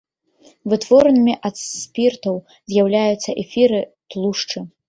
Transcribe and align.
Вытворнымі 0.71 1.33
ад 1.51 1.55
спіртоў 1.67 2.35
з'яўляюцца 2.75 3.39
эфіры, 3.45 3.79
тлушчы. 4.13 4.69